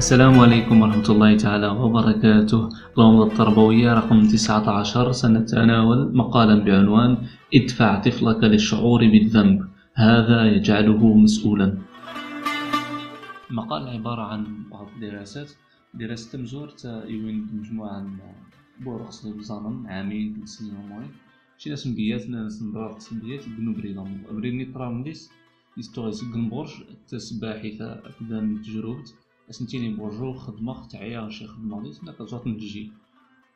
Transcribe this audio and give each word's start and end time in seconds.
السلام 0.00 0.38
عليكم 0.40 0.82
ورحمة 0.82 1.08
الله 1.10 1.36
تعالى 1.36 1.68
وبركاته. 1.68 2.60
الغمضة 2.96 3.26
التربوية 3.32 3.94
رقم 3.94 4.18
19 4.28 5.12
سنتناول 5.12 6.16
مقالا 6.16 6.64
بعنوان 6.64 7.10
ادفع 7.54 8.00
طفلك 8.00 8.40
للشعور 8.44 9.00
بالذنب 9.12 9.58
هذا 9.94 10.38
يجعله 10.56 11.16
مسؤولا. 11.24 11.78
المقال 13.50 13.88
عبارة 13.88 14.22
عن 14.22 14.42
بعض 14.72 14.86
الدراسات. 14.96 15.50
دراسة 15.94 16.32
تمزورت 16.32 16.84
يوين 16.84 17.38
مجموعة 17.52 18.06
بورقس 18.80 19.26
بزانم 19.26 19.86
عامين 19.86 20.34
ثلاث 20.34 20.48
سنين 20.48 20.76
وموي 20.76 21.08
شي 21.58 21.70
ناس 21.70 21.86
مبيات 21.86 22.24
ناس 22.30 22.62
نبرات 22.62 23.04
مبيات 23.12 23.42
يقنو 23.48 23.72
بريدام 23.72 24.22
بريدني 24.32 24.64
ترامديس 24.64 25.30
يستوغيس 25.78 26.24
برج 26.24 26.72
تسباحثة 27.08 27.88
أقدام 28.08 28.56
تجربت 28.62 29.14
أسنتيني 29.50 29.94
بورجو 29.94 30.32
خدمة 30.32 30.86
تعيا 30.88 31.28
شي 31.28 31.46
خدمة 31.46 31.82
ديت 31.82 32.02
هنا 32.02 32.12
كتجات 32.12 32.46
نجي 32.46 32.92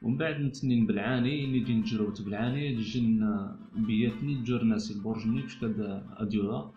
ومن 0.02 0.16
بعد 0.16 0.40
نتنين 0.40 0.86
بالعاني 0.86 1.46
نجي 1.46 1.74
نجربت 1.74 2.22
بالعاني 2.22 2.74
جن 2.74 3.48
بياتني 3.76 4.34
تجر 4.42 4.62
ناسي 4.64 4.94
البرجني 4.94 5.42
باش 5.42 5.58
كاد 5.58 5.80
أديولا. 6.16 6.70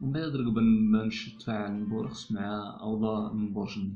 ومن 0.00 0.12
بعد 0.12 0.36
رقبا 0.36 0.60
ما 0.60 1.04
نشتفع 1.04 1.68
نبورخس 1.68 2.32
مع 2.32 2.78
أوضاع 2.80 3.32
من 3.32 3.52
برجني 3.52 3.94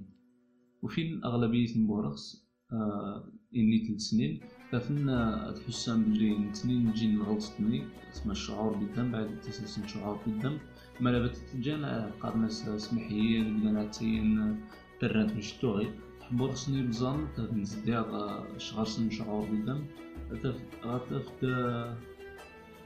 وفين 0.83 1.25
أغلبية 1.25 1.79
نبورخس 1.79 2.42
آه 2.73 3.25
إني 3.57 3.79
تلت 3.79 4.01
سنين 4.01 4.41
ففن 4.71 5.07
تحسن 5.57 6.03
بلي 6.03 6.39
نتنين 6.39 6.87
نجي 6.87 7.07
نغلطتني 7.07 7.85
اسمها 8.13 8.33
الشعور 8.33 8.77
بالذنب 8.77 9.13
بعد 9.13 9.41
تسلسل 9.41 9.89
شعور 9.89 10.19
بالذنب. 10.27 10.59
ملابت 11.01 11.37
تجانا 11.37 12.11
قارناس 12.21 12.69
سمحية 12.69 13.43
لقنا 13.43 13.85
تين 13.85 14.57
ترات 15.01 15.37
مشتوغي 15.37 15.91
تحبو 16.21 16.47
رسني 16.47 16.83
بزان 16.83 17.27
تنزديغ 17.37 18.39
شغرسن 18.59 19.11
شعور 19.11 19.47
بالذنب. 19.51 19.87
غتفت 20.85 21.45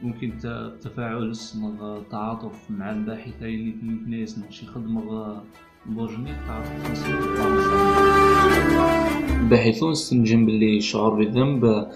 ممكن 0.03 0.39
تفاعل 0.81 1.31
اسم 1.31 1.77
تعاطف 2.11 2.71
مع 2.71 2.93
الباحثين 2.93 4.05
ناس 4.07 4.41
شي 4.51 4.67
خدمة 4.67 5.43
بورجني 5.87 6.33
تعاطف 6.47 7.96
الباحثون 9.47 9.91
استنجم 9.91 10.47
باللي 10.47 10.77
الشعور 10.77 11.15
بالذنب 11.15 11.87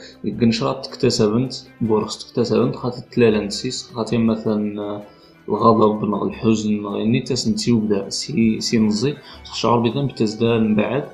قنشرات 0.40 0.86
تكتسبنت 0.86 1.52
بورخس 1.80 2.18
تكتسبنت 2.18 2.76
خاطر 2.76 3.02
تلالا 3.12 3.40
نسيس 3.46 3.90
خاطر 3.94 4.18
مثلا 4.18 5.02
الغضب 5.48 6.14
الحزن 6.22 6.84
يعني 6.84 7.20
تسنتي 7.20 7.72
وبدا 7.72 8.08
سي 8.08 8.60
سي 8.60 8.78
نزي 8.78 9.14
الشعور 9.52 9.78
بالذنب 9.80 10.14
تزداد 10.14 10.60
من 10.60 10.74
بعد 10.76 11.04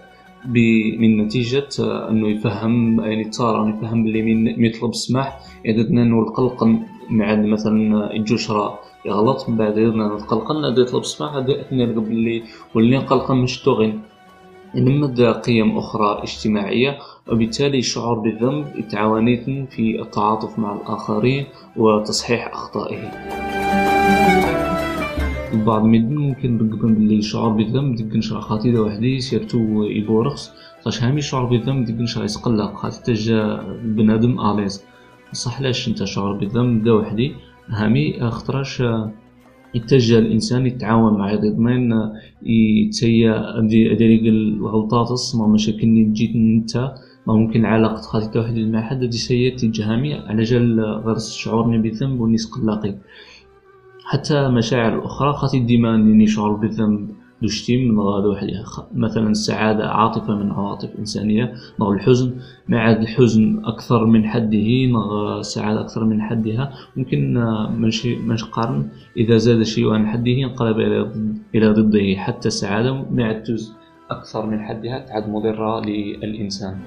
من 1.01 1.11
نتيجة 1.21 1.69
أنه 2.11 2.29
يفهم 2.29 3.01
يعني 3.01 3.25
ترى 3.25 3.71
يفهم 3.71 4.05
بلي 4.05 4.23
من 4.23 4.65
يطلب 4.65 4.91
السماح 4.91 5.41
يعني 5.65 5.81
أنه 5.81 6.21
القلق 6.23 6.65
مع 7.11 7.35
مثلا 7.35 8.13
الجشرة 8.17 8.79
يغلط 9.07 9.49
من 9.49 9.57
بعد 9.57 9.79
نتقلق 9.79 10.53
نادي 10.53 10.81
يطلب 10.81 11.01
السماح 11.01 11.35
هذا 11.35 11.61
أثناء 11.61 11.87
بلي 11.87 12.43
ولي 12.75 12.97
قلقا 12.97 13.35
مشتوغين. 13.35 14.03
إنما 14.77 15.33
قيم 15.33 15.79
أخرى 15.79 16.23
اجتماعية 16.23 16.99
وبالتالي 17.33 17.79
الشعور 17.79 18.19
بالذنب 18.19 18.67
يتعاونيتن 18.77 19.67
في 19.71 20.03
التعاطف 20.03 20.59
مع 20.59 20.77
الآخرين 20.77 21.47
وتصحيح 21.77 22.53
أخطائه. 22.53 22.99
البعض 25.53 25.85
من 25.85 26.17
ممكن 26.17 26.59
رقبا 26.59 26.89
بلي 26.89 27.19
الشعور 27.19 27.53
بالذنب 27.53 27.95
ديك 27.95 28.17
نشرح 28.17 28.41
خاطي 28.41 28.79
وحدي 28.79 29.21
سيرتو 29.21 29.83
يبورخس 29.83 30.53
خاطش 30.85 31.03
هامي 31.03 31.19
الشعور 31.19 31.45
بالذنب 31.45 31.85
ديك 31.85 31.97
نشرح 31.97 32.25
يسقلق 32.25 32.75
خاطي 32.75 33.03
تجا 33.03 33.63
بنادم 33.85 34.41
آليز. 34.41 34.85
بصح 35.33 35.59
علاش 35.59 35.89
انت 35.89 36.05
شعور 36.05 36.33
بالذنب؟ 36.33 36.85
دا 36.85 36.93
وحدي. 36.93 37.35
هامي 37.69 38.31
خطراش 38.31 38.83
يتجه 39.77 40.19
الإنسان 40.19 40.67
يتعاون 40.67 41.19
مع 41.19 41.31
الاثنين 41.33 42.11
يتسيا 42.43 43.61
ديريك 44.01 44.23
الغلطات 44.23 45.11
ما 45.39 45.47
مشاكل 45.47 46.13
جيت 46.13 46.35
أنت 46.35 46.95
ما 47.27 47.35
ممكن 47.35 47.65
علاقة 47.65 48.03
خاطي 48.03 48.39
واحد 48.39 48.59
مع 48.59 48.81
حد 48.83 49.05
دي 49.05 49.17
سيا 49.17 49.57
تجهامي 49.57 50.15
على 50.15 50.43
جال 50.43 50.81
غير 50.81 51.19
شعورني 51.19 51.79
بالذنب 51.79 52.21
ونيس 52.21 52.47
قلاقي 52.47 52.95
حتى 54.05 54.49
مشاعر 54.49 54.99
الأخرى 54.99 55.33
خاطي 55.33 55.59
ديما 55.59 55.97
نشعر 55.97 56.53
بالذنب 56.53 57.09
دوشتي 57.43 57.89
من 57.89 58.01
غادة 58.01 58.29
وحدها 58.29 58.65
مثلا 58.95 59.31
السعادة 59.31 59.89
عاطفة 59.91 60.35
من 60.35 60.51
عواطف 60.51 60.91
إنسانية 60.99 61.55
نغ 61.81 61.93
الحزن 61.93 62.35
مع 62.69 62.91
الحزن 62.91 63.63
أكثر 63.65 64.07
من 64.07 64.29
حده 64.29 64.87
نغ 64.87 65.39
السعادة 65.39 65.81
أكثر 65.81 66.05
من 66.05 66.23
حدها. 66.23 66.73
ممكن 66.97 67.35
منشي 67.81 68.17
منش 68.17 68.45
قارن. 68.45 68.89
إذا 69.17 69.37
زاد 69.37 69.63
شيء 69.63 69.91
عن 69.91 70.07
حده 70.07 70.33
انقلب 70.33 70.79
إلى 71.55 71.69
ضده. 71.69 72.17
حتى 72.17 72.49
السعادة 72.49 73.05
مع 73.11 73.31
التز 73.31 73.73
أكثر 74.11 74.47
من 74.47 74.61
حدها 74.61 74.99
تعد 74.99 75.29
مضرة 75.29 75.81
للإنسان. 75.81 76.79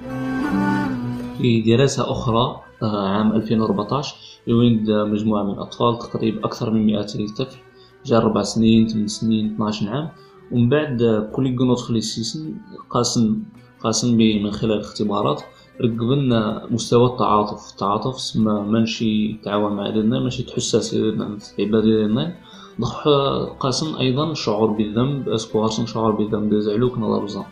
في 1.38 1.60
دراسة 1.60 2.10
أخرى 2.10 2.60
آه، 2.82 3.08
عام 3.08 3.32
2014 3.32 4.16
يويند 4.46 4.90
مجموعة 4.90 5.42
من 5.42 5.50
الأطفال 5.50 5.98
تقريبا 5.98 6.44
أكثر 6.44 6.70
من 6.70 6.86
200 6.86 7.26
طفل. 7.38 7.58
جا 8.04 8.16
أربع 8.16 8.42
سنين 8.42 8.88
ثمان 8.88 9.06
سنين 9.06 9.46
12 9.54 9.88
عام 9.88 10.08
ومن 10.52 10.68
بعد 10.68 11.28
كل 11.32 11.56
جنوط 11.56 11.78
في 11.78 11.90
السيسن 11.90 12.54
قاسم 12.90 13.42
قاسم 13.80 14.16
من 14.16 14.50
خلال 14.50 14.72
الاختبارات 14.72 15.42
ركبنا 15.80 16.66
مستوى 16.70 17.06
التعاطف. 17.06 17.70
التعاطف 17.72 18.20
سما 18.20 18.62
منشي 18.62 19.32
تعاون 19.44 19.72
مع 19.72 19.90
دينا 19.90 20.20
ماشي 20.20 20.42
تحساس 20.42 20.94
عباد 21.58 21.82
دينا 21.82 22.34
ضح 22.80 23.08
قاسم 23.60 23.96
أيضا 23.96 24.34
شعور 24.34 24.70
بالذنب 24.70 25.28
أسكو 25.28 25.60
غارسن 25.60 25.86
شعور 25.86 26.12
بالذنب 26.12 26.54
زعلوك 26.54 26.98
نظر 26.98 27.24
بزان 27.24 27.44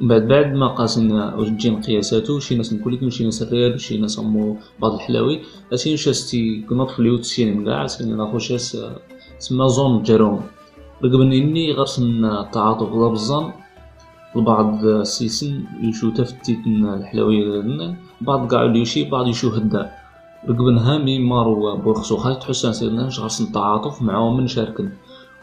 بعد 0.00 0.28
بعد 0.28 0.54
ما 0.54 0.66
قاسنا 0.66 1.34
وجين 1.36 1.80
قياساتو 1.82 2.38
شي 2.38 2.54
ناس 2.54 2.72
نقولك 2.72 3.08
شي 3.08 3.24
ناس 3.24 3.42
الريال 3.42 3.80
شي 3.80 3.98
ناس 3.98 4.18
أمو 4.18 4.56
بعض 4.80 4.92
الحلاوي 4.92 5.40
أسين 5.74 5.96
شاستي 5.96 6.62
كنط 6.68 6.90
في 6.90 7.00
اليوت 7.00 7.24
سين 7.24 7.64
كاع 7.64 7.86
سين 7.86 8.16
ناخو 8.16 8.38
شاس 8.38 8.78
سما 9.38 9.68
زون 9.68 10.02
جاروم 10.02 10.40
رقبن 11.04 11.32
إني 11.32 11.72
غرسن 11.72 12.24
التعاطف 12.24 12.88
غلا 12.92 13.08
بزان 13.12 13.52
البعض 14.36 14.84
السيسن 14.84 15.64
يشو 15.80 16.10
تفتيت 16.10 16.66
الحلاوي 16.66 17.38
بعض 18.20 18.54
قاع 18.54 18.64
يشي 18.64 19.04
بعض 19.04 19.26
يشو 19.28 19.48
هدا. 19.48 19.90
رقبن 20.48 20.78
هامي 20.78 21.18
مارو 21.18 21.76
بورخسو 21.76 22.16
خايت 22.16 22.44
حسان 22.44 22.72
سيدنا 22.72 23.02
غرسن 23.02 23.44
التعاطف 23.44 24.02
معاهم 24.02 24.36
من 24.36 24.46
شاركن. 24.46 24.88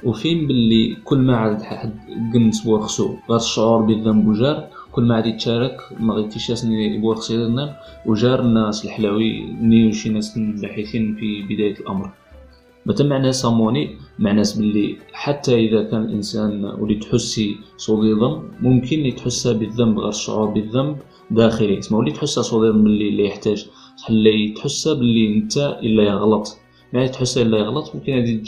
وفين 0.03 0.47
باللي 0.47 0.95
كل 1.03 1.17
ما 1.17 1.37
عاد 1.37 1.61
حد 1.61 1.93
قنت 2.33 2.65
بورخسو 2.65 3.15
غير 3.29 3.37
الشعور 3.37 3.81
بالذنب 3.81 4.27
وجار 4.27 4.67
كل 4.91 5.03
ما 5.03 5.15
عاد 5.15 5.25
يتشارك 5.25 5.77
ما 5.99 6.13
غيتيش 6.13 6.49
ناسني 6.49 6.97
بورخسو 6.97 7.33
يدنا 7.33 7.75
وجار 8.05 8.39
الناس 8.39 8.85
الحلاوي 8.85 9.31
ني 9.61 9.91
شي 9.93 10.09
ناس 10.09 10.37
الباحثين 10.37 11.15
في 11.15 11.41
بداية 11.41 11.79
الأمر. 11.79 12.11
مثلا 12.89 13.07
معنى 13.07 13.31
ساموني؟ 13.31 13.97
معنى 14.19 14.41
باللي 14.57 14.97
حتى 15.13 15.55
إذا 15.55 15.83
كان 15.83 16.01
الإنسان 16.01 16.65
ولي 16.65 16.95
تحسي 16.95 17.57
صديدا 17.77 18.41
ممكن 18.61 18.99
يتحس 18.99 19.47
بالذنب 19.47 19.99
غير 19.99 20.09
الشعور 20.09 20.49
بالذنب 20.49 20.97
داخلي. 21.31 21.79
اسمه 21.79 21.97
ولي 21.97 22.11
تحس 22.11 22.39
صديدا 22.39 22.71
باللي 22.71 23.09
اللي 23.09 23.25
يحتاج. 23.25 23.67
اللي 24.09 24.53
تحس 24.57 24.87
باللي 24.87 25.37
أنت 25.37 25.57
إلا 25.83 26.03
يغلط. 26.03 26.57
يعني 26.93 27.07
تحس 27.07 27.37
إلا 27.37 27.57
يغلط 27.57 27.95
ممكن 27.95 28.13
هذه 28.13 28.41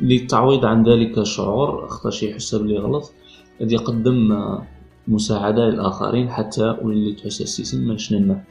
للتعويض 0.00 0.64
عن 0.64 0.88
ذلك 0.88 1.18
الشعور 1.18 1.86
اخطا 1.86 2.10
شي 2.10 2.30
يحس 2.30 2.54
بلي 2.54 2.78
غلط 2.78 3.12
قد 3.60 3.72
يقدم 3.72 4.48
مساعدة 5.08 5.68
للآخرين 5.68 6.30
حتى 6.30 6.76
واللي 6.82 7.12
تحس 7.12 7.40
السيسن 7.40 7.88
من 7.88 7.98
شننا 7.98 8.44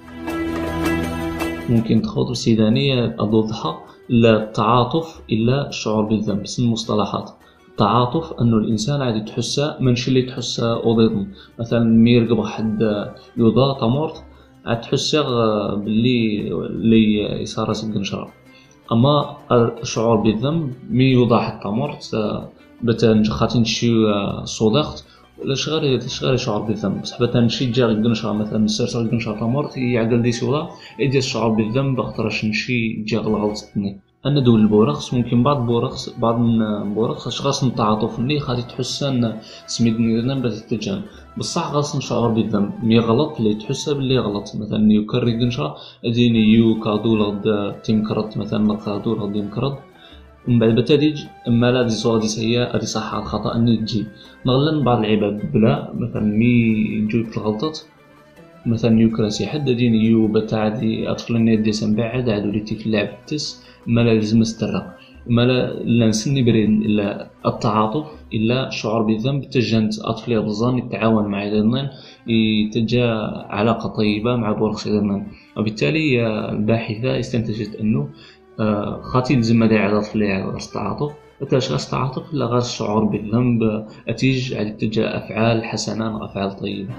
ممكن 1.70 2.02
تخوض 2.02 2.34
سيدانية 2.34 3.16
أضوضها. 3.20 3.86
لا 4.10 4.44
التعاطف 4.44 5.22
إلا 5.32 5.70
الشعور 5.70 6.04
بالذنب. 6.04 6.48
سن 6.48 6.64
المصطلحات. 6.64 7.32
التعاطف 7.80 8.34
أنه 8.42 8.58
الإنسان 8.58 9.02
عادي 9.02 9.22
تحسه 9.22 9.78
منش 9.80 10.08
اللي 10.08 10.22
تحسه 10.22 10.84
أوضيضن 10.84 11.28
مثلا 11.60 11.80
مير 11.80 12.34
قبل 12.34 12.48
حد 12.48 13.08
يوضا 13.38 13.80
تمورت 13.80 14.24
عاد 14.66 14.82
تحسه 14.82 15.24
باللي 15.76 16.52
اللي 16.52 17.22
يصار 17.42 17.74
سجن 17.74 18.04
شراب 18.04 18.28
أما 18.92 19.38
الشعور 19.52 20.18
بالذنب 20.18 20.74
مي 20.90 21.04
يوضح 21.04 21.42
حتى 21.42 21.68
مرت 21.68 22.16
بتا 22.84 23.24
خاطين 23.30 23.66
شي 23.66 23.92
صدقت 25.40 25.46
ولا 25.46 25.56
شغال 25.56 26.12
شغال 26.12 26.40
شعور 26.40 26.62
بالذنب. 26.62 27.02
بصح 27.02 27.22
بتا 27.22 27.40
نشي 27.40 27.66
جا 27.72 27.88
قنشا 27.88 28.28
مثلا 28.28 28.66
السرسة 28.66 29.10
قنشا 29.10 29.32
تمرت 29.40 29.78
يعقل 29.78 30.22
دي 30.22 30.32
سولا 30.32 30.70
يدي 31.00 31.18
الشعور 31.18 31.52
بالذنب 31.56 32.02
خاطرش 32.02 32.46
نشي 32.46 33.04
جا 33.08 33.20
غلطتني 33.20 34.00
أن 34.26 34.44
دول 34.44 34.60
البورقس 34.62 35.14
ممكن 35.14 35.44
بعض 35.44 35.66
بورقس 35.66 36.20
بعض 36.20 36.40
البورقس 36.42 37.28
أشخاص 37.28 37.64
التعاطف 37.64 38.20
اللي 38.20 38.38
غادي 38.38 38.62
تحس 38.62 39.04
أن 39.04 39.40
سميت 39.68 40.00
نيرنا 40.00 40.36
بدا 40.36 40.60
تتجان 40.60 41.02
بصح 41.38 41.72
خاص 41.74 41.96
نشعر 41.96 42.28
بالذنب. 42.28 42.72
مي 42.84 43.00
غلط 43.00 43.38
اللي 43.38 43.54
تحس 43.56 43.90
باللي 43.90 44.20
غلط. 44.20 44.48
مثلا 44.56 44.94
يكرر 44.94 45.32
قنشرة 45.40 45.76
أديني 46.06 46.40
يو 46.40 46.80
كادو 46.84 47.16
لغد 47.16 47.46
تيمكرت 47.84 48.38
مثلا 48.38 48.76
كادو 48.86 49.16
لغد 49.16 49.36
يمكرت 49.36 49.78
من 50.50 50.60
بعد 50.60 50.76
بتديج 50.76 51.26
اما 51.48 51.72
لا 51.72 51.82
دي 51.84 51.90
صوغ 51.90 52.20
دي 52.20 52.28
سيئة 52.28 52.76
أدي 52.76 52.86
صح 52.86 53.14
الخطأ 53.14 53.56
ان 53.56 53.86
تجي. 53.86 54.06
نغلن 54.46 54.84
بعض 54.84 55.00
العباد 55.00 55.52
بلا 55.52 55.94
مثلا 55.94 56.22
مي 56.22 56.54
نجوي 57.00 57.24
في 57.24 57.38
الغلطات. 57.38 57.80
مثلا 58.66 59.02
يكراسي 59.02 59.48
حد 59.48 59.70
دين 59.70 59.96
يو 59.96 60.28
بتاعدي 60.28 61.10
اطفال 61.12 61.36
النادي 61.36 61.72
بعد 61.82 62.30
عاد 62.30 62.46
وليتي 62.48 62.76
في 62.76 62.86
اللعب 62.86 63.10
تس. 63.28 63.66
ما 63.88 64.02
لازم 64.02 64.42
استرق 64.42 64.96
ما 65.28 65.42
لا 65.86 66.08
نسني 66.08 66.44
برين 66.44 66.82
إلا 66.82 67.30
التعاطف 67.46 68.08
إلا 68.34 68.70
شعور 68.70 69.02
بالذنب. 69.02 69.50
تجنت 69.50 70.00
اطفالي 70.00 70.38
رزان 70.38 70.78
يتعاون 70.78 71.26
مع 71.26 71.44
الاثنين 71.44 71.88
يتجا 72.28 73.06
علاقة 73.50 73.90
طيبة 73.90 74.36
مع 74.36 74.52
بورخ 74.52 74.88
وبالتالي 75.58 76.28
الباحثة 76.50 77.20
استنتجت 77.20 77.76
أنه 77.76 78.10
خاطي 79.02 79.36
لازم 79.36 79.64
هذا 79.64 79.80
على 79.80 80.02
طفلي 80.02 80.32
على 80.32 80.58
التعاطف 80.58 81.12
مثلا 81.42 81.60
غاس 81.60 81.86
التعاطف 81.86 82.34
لا 82.34 82.46
غاس 82.46 82.70
الشعور 82.70 83.04
بالذنب 83.04 83.86
أتيج 84.08 84.54
على 84.54 84.70
اتجاه 84.70 85.18
أفعال 85.18 85.64
حسنة 85.64 86.26
أفعال 86.26 86.56
طيبة. 86.56 86.94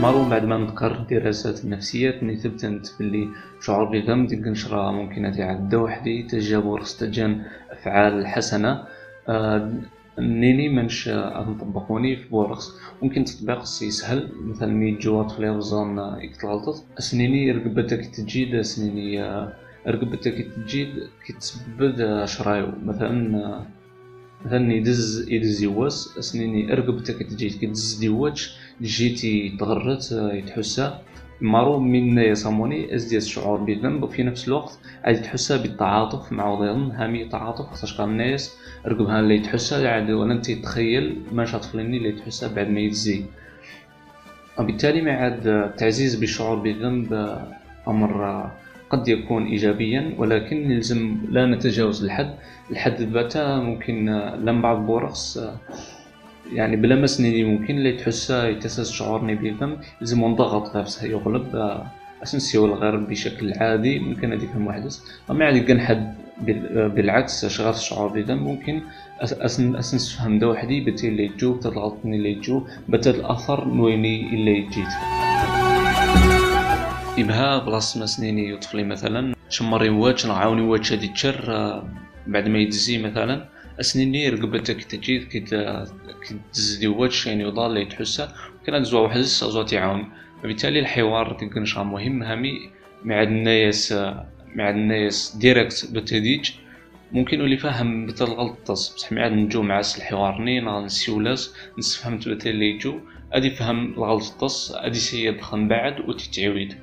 معروف 0.00 0.28
بعد 0.30 0.44
ما 0.44 0.58
نذكر 0.58 1.04
دراسات 1.10 1.64
النفسيات 1.64 2.14
إني 2.14 2.36
ثبتنت 2.36 2.86
باللي 2.98 3.28
شعور 3.60 3.84
بالذنب 3.84 4.28
ديك 4.28 4.46
نشرى 4.46 4.92
ممكن 4.92 5.24
يتعدى 5.24 5.76
وحدي 5.76 6.22
تجاب 6.22 6.80
تجان 7.00 7.42
أفعال 7.70 8.26
حسنة. 8.26 8.82
آه 9.28 9.72
نيني 10.18 10.68
منش 10.68 11.08
نطبقوني 11.48 12.16
في 12.16 12.28
بورقس 12.28 12.72
ممكن 13.02 13.24
تطبيق 13.24 13.64
سهل 13.64 14.28
مثلا 14.44 14.72
مي 14.72 14.90
جوات 14.90 15.30
في 15.30 15.38
الوزن 15.38 15.98
يكتغلطت 16.20 16.84
أسنيني 16.98 17.52
رقبتك 17.52 18.06
تجيد 18.06 18.54
أسنيني 18.54 19.22
رقبتك 19.88 20.46
تجيد 20.56 20.88
كتسبب 21.26 22.24
شرايو. 22.26 22.68
مثلا 22.84 23.64
مثلا 24.44 24.72
يدز 24.72 25.28
يدز 25.28 25.62
يواس 25.62 26.18
اسنيني 26.18 26.74
رقبتك 26.74 27.22
تجي 27.22 27.50
كتدز 27.50 27.94
ديواتش 27.94 28.56
جيتي 28.82 29.56
تغرت 29.60 30.12
يتحسى. 30.12 30.98
مارو 31.40 31.80
من 31.80 32.18
يصموني 32.18 32.94
ازدياد 32.94 33.22
الشعور 33.22 33.60
بالذنب 33.60 34.02
وفي 34.02 34.22
نفس 34.22 34.48
الوقت 34.48 34.78
عاد 35.04 35.22
تحسها 35.22 35.56
بالتعاطف 35.56 36.32
مع 36.32 36.48
وضعهم 36.48 36.90
هامي 36.90 37.28
تعاطف 37.28 37.70
خاطرش 37.70 37.96
كان 37.98 38.08
الناس 38.08 38.56
رقبها 38.86 39.20
اللي 39.20 39.38
تحسها 39.38 39.88
عاد 39.90 40.10
ولا 40.10 40.32
انت 40.34 40.50
تخيل 40.50 41.22
ما 41.32 41.44
شاطفلني 41.44 41.96
اللي 41.96 42.12
تحسها 42.12 42.48
بعد 42.54 42.68
ما 42.68 42.80
يتزي. 42.80 43.24
وبالتالي 44.58 45.02
ما 45.02 45.12
عاد 45.12 45.46
التعزيز 45.46 46.14
بالشعور 46.14 46.58
بالذنب 46.58 47.38
أمر 47.88 48.50
قد 48.94 49.08
يكون 49.08 49.46
إيجابيا 49.46 50.14
ولكن 50.18 50.70
يلزم 50.70 51.16
لا 51.30 51.46
نتجاوز 51.46 52.04
الحد. 52.04 52.34
الحد 52.70 53.02
ذاته 53.02 53.60
ممكن 53.60 54.06
لم 54.44 54.62
بعض 54.62 54.86
بورقس 54.86 55.40
يعني 56.52 56.76
بلا 56.76 56.96
مسني 56.96 57.44
ممكن 57.44 57.76
اللي 57.78 57.92
تحسها 57.92 58.48
يتسس 58.48 58.90
شعورني 58.92 59.34
بالذنب. 59.34 59.78
لازم 60.00 60.24
نضغط 60.24 60.76
نفسه 60.76 61.06
يغلب. 61.06 61.80
أسنسيو 62.22 62.64
الغير 62.64 62.96
بشكل 62.96 63.52
عادي 63.52 63.98
ممكن 63.98 64.32
هذيك 64.32 64.50
المحدث 64.54 64.98
أما 65.30 65.44
يعني 65.44 65.60
كان 65.60 65.80
حد 65.80 66.14
بالعكس 66.94 67.46
شغال 67.46 67.74
الشعور 67.74 68.08
بالذنب. 68.08 68.42
ممكن 68.42 68.80
اسن 69.20 69.76
اسن 69.76 69.98
فهم 70.18 70.38
دا 70.38 70.46
وحدي. 70.46 70.80
بتي 70.80 71.08
اللي 71.08 71.28
تجو 71.28 71.54
بتضغطني 71.54 72.16
اللي 72.16 72.34
تجو 72.34 72.62
بتا 72.88 73.10
الأثر 73.10 73.64
نويني 73.64 74.34
اللي 74.34 74.60
جيت 74.60 75.53
إبها 77.18 77.58
بلاص 77.58 77.96
ما 77.96 78.06
سنيني 78.06 78.50
يطفلي 78.50 78.84
مثلا. 78.84 79.34
شمري 79.48 79.88
واج 79.88 80.26
نعاوني 80.26 80.62
واج 80.62 80.92
هادي 80.92 81.08
تشر 81.08 81.44
آه، 81.48 81.88
بعد 82.26 82.48
ما 82.48 82.58
يدزي 82.58 82.98
مثلا. 82.98 83.48
أسنيني 83.80 84.28
رقبتك 84.28 84.84
تجي 84.84 85.18
كي 85.18 85.40
تزدي 86.52 86.86
واج 86.86 87.24
يعني 87.26 87.42
يضال 87.42 87.70
اللي 87.70 87.84
تحسه 87.84 88.32
كان 88.66 88.84
زوا 88.84 89.00
واحد 89.00 89.20
زوا 89.20 89.62
تعاون 89.62 90.12
وبالتالي 90.38 90.78
الحوار 90.78 91.32
تنكنش 91.32 91.76
مهم 91.78 92.22
هامي. 92.22 92.70
مع 93.04 93.22
الناس 93.22 93.92
مع 94.54 94.70
الناس 94.70 95.36
ديريكت 95.36 95.88
بتديج 95.92 96.50
ممكن 97.12 97.40
اللي 97.40 97.56
فهم 97.56 98.06
بتا 98.06 98.24
الغلط 98.24 98.70
بصح 98.70 99.12
مع 99.12 99.28
نجو 99.28 99.62
مع 99.62 99.80
الحوار 99.80 100.42
نين 100.42 100.84
نسيولاس 100.84 101.54
نسفهمت 101.78 102.28
بتا 102.28 102.50
اللي 102.50 102.70
يجو 102.70 103.00
أدي 103.32 103.50
فهم 103.50 103.92
الغلط 103.92 104.24
تص 104.40 104.72
أدي 104.72 104.98
سيد 104.98 105.40
خن 105.40 105.68
بعد 105.68 106.00
وتتعويد 106.00 106.74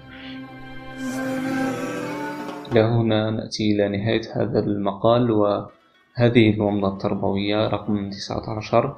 إلى 2.72 2.82
هنا 2.82 3.30
نأتي 3.32 3.72
إلى 3.72 3.98
نهاية 3.98 4.22
هذا 4.36 4.60
المقال 4.60 5.32
وهذه 5.32 6.54
الومضة 6.54 6.94
التربوية 6.94 7.68
رقم 7.68 8.10
19 8.10 8.96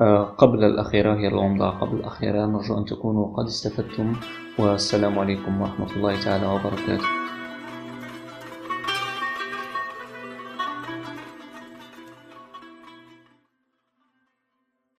آه، 0.00 0.24
قبل 0.24 0.64
الأخيرة 0.64 1.14
هي 1.14 1.28
الومضة 1.28 1.70
قبل 1.70 1.96
الأخيرة. 1.96 2.46
نرجو 2.46 2.78
أن 2.78 2.84
تكونوا 2.84 3.36
قد 3.36 3.44
استفدتم 3.44 4.16
والسلام 4.58 5.18
عليكم 5.18 5.60
ورحمة 5.60 5.96
الله 5.96 6.20
تعالى 6.20 6.46
وبركاته. 6.46 7.04